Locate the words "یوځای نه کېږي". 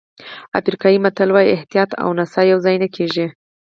2.51-3.25